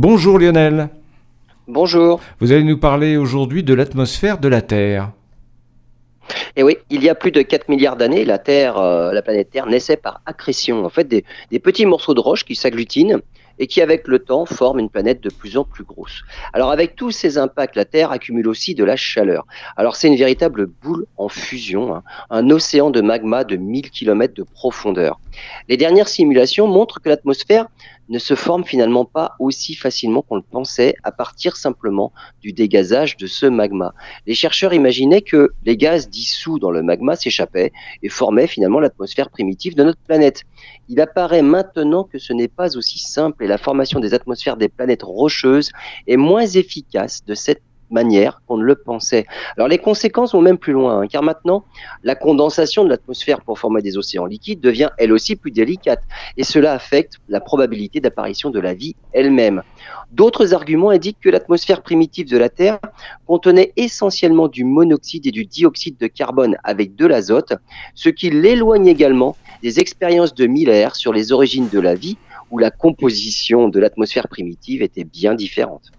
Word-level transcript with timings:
Bonjour 0.00 0.38
Lionel. 0.38 0.90
Bonjour. 1.66 2.20
Vous 2.38 2.52
allez 2.52 2.62
nous 2.62 2.78
parler 2.78 3.16
aujourd'hui 3.16 3.64
de 3.64 3.74
l'atmosphère 3.74 4.38
de 4.38 4.46
la 4.46 4.62
Terre. 4.62 5.10
Et 6.54 6.60
eh 6.60 6.62
oui, 6.62 6.76
il 6.88 7.02
y 7.02 7.08
a 7.08 7.16
plus 7.16 7.32
de 7.32 7.42
4 7.42 7.68
milliards 7.68 7.96
d'années, 7.96 8.24
la 8.24 8.38
Terre, 8.38 8.78
euh, 8.78 9.12
la 9.12 9.22
planète 9.22 9.50
Terre 9.50 9.66
naissait 9.66 9.96
par 9.96 10.20
accrétion. 10.24 10.84
En 10.84 10.88
fait, 10.88 11.08
des, 11.08 11.24
des 11.50 11.58
petits 11.58 11.84
morceaux 11.84 12.14
de 12.14 12.20
roche 12.20 12.44
qui 12.44 12.54
s'agglutinent 12.54 13.18
et 13.58 13.66
qui, 13.66 13.80
avec 13.80 14.06
le 14.06 14.20
temps, 14.20 14.46
forment 14.46 14.78
une 14.78 14.88
planète 14.88 15.20
de 15.20 15.30
plus 15.30 15.56
en 15.56 15.64
plus 15.64 15.82
grosse. 15.82 16.22
Alors, 16.52 16.70
avec 16.70 16.94
tous 16.94 17.10
ces 17.10 17.36
impacts, 17.36 17.74
la 17.74 17.84
Terre 17.84 18.12
accumule 18.12 18.46
aussi 18.46 18.76
de 18.76 18.84
la 18.84 18.94
chaleur. 18.94 19.46
Alors, 19.76 19.96
c'est 19.96 20.06
une 20.06 20.16
véritable 20.16 20.66
boule 20.66 21.06
en 21.16 21.28
fusion, 21.28 21.92
hein, 21.92 22.04
un 22.30 22.50
océan 22.50 22.90
de 22.90 23.00
magma 23.00 23.42
de 23.42 23.56
1000 23.56 23.90
km 23.90 24.32
de 24.32 24.44
profondeur. 24.44 25.18
Les 25.68 25.76
dernières 25.76 26.08
simulations 26.08 26.66
montrent 26.66 27.00
que 27.00 27.08
l'atmosphère 27.08 27.66
ne 28.08 28.18
se 28.18 28.34
forme 28.34 28.64
finalement 28.64 29.04
pas 29.04 29.34
aussi 29.38 29.74
facilement 29.74 30.22
qu'on 30.22 30.36
le 30.36 30.42
pensait 30.42 30.94
à 31.02 31.12
partir 31.12 31.56
simplement 31.56 32.12
du 32.40 32.52
dégazage 32.52 33.16
de 33.16 33.26
ce 33.26 33.46
magma. 33.46 33.94
Les 34.26 34.34
chercheurs 34.34 34.72
imaginaient 34.72 35.22
que 35.22 35.50
les 35.64 35.76
gaz 35.76 36.08
dissous 36.08 36.58
dans 36.58 36.70
le 36.70 36.82
magma 36.82 37.16
s'échappaient 37.16 37.72
et 38.02 38.08
formaient 38.08 38.46
finalement 38.46 38.80
l'atmosphère 38.80 39.30
primitive 39.30 39.74
de 39.74 39.84
notre 39.84 40.00
planète. 40.00 40.44
Il 40.88 41.00
apparaît 41.00 41.42
maintenant 41.42 42.04
que 42.04 42.18
ce 42.18 42.32
n'est 42.32 42.48
pas 42.48 42.76
aussi 42.76 42.98
simple 42.98 43.44
et 43.44 43.46
la 43.46 43.58
formation 43.58 44.00
des 44.00 44.14
atmosphères 44.14 44.56
des 44.56 44.68
planètes 44.68 45.02
rocheuses 45.02 45.70
est 46.06 46.16
moins 46.16 46.46
efficace 46.46 47.24
de 47.26 47.34
cette 47.34 47.62
manière 47.90 48.42
qu'on 48.46 48.56
ne 48.56 48.64
le 48.64 48.74
pensait. 48.74 49.26
Alors 49.56 49.68
les 49.68 49.78
conséquences 49.78 50.32
vont 50.32 50.40
même 50.40 50.58
plus 50.58 50.72
loin, 50.72 51.00
hein, 51.00 51.06
car 51.06 51.22
maintenant, 51.22 51.64
la 52.02 52.14
condensation 52.14 52.84
de 52.84 52.88
l'atmosphère 52.88 53.40
pour 53.42 53.58
former 53.58 53.82
des 53.82 53.96
océans 53.96 54.26
liquides 54.26 54.60
devient 54.60 54.90
elle 54.98 55.12
aussi 55.12 55.36
plus 55.36 55.50
délicate, 55.50 56.02
et 56.36 56.44
cela 56.44 56.72
affecte 56.72 57.14
la 57.28 57.40
probabilité 57.40 58.00
d'apparition 58.00 58.50
de 58.50 58.60
la 58.60 58.74
vie 58.74 58.94
elle-même. 59.12 59.62
D'autres 60.10 60.54
arguments 60.54 60.90
indiquent 60.90 61.20
que 61.20 61.28
l'atmosphère 61.28 61.82
primitive 61.82 62.28
de 62.28 62.38
la 62.38 62.48
Terre 62.48 62.78
contenait 63.26 63.72
essentiellement 63.76 64.48
du 64.48 64.64
monoxyde 64.64 65.26
et 65.26 65.30
du 65.30 65.44
dioxyde 65.44 65.98
de 65.98 66.06
carbone 66.06 66.56
avec 66.64 66.96
de 66.96 67.06
l'azote, 67.06 67.52
ce 67.94 68.08
qui 68.08 68.30
l'éloigne 68.30 68.86
également 68.86 69.36
des 69.62 69.80
expériences 69.80 70.34
de 70.34 70.46
Miller 70.46 70.96
sur 70.96 71.12
les 71.12 71.32
origines 71.32 71.68
de 71.68 71.80
la 71.80 71.94
vie, 71.94 72.16
où 72.50 72.58
la 72.58 72.70
composition 72.70 73.68
de 73.68 73.78
l'atmosphère 73.78 74.28
primitive 74.28 74.82
était 74.82 75.04
bien 75.04 75.34
différente. 75.34 75.90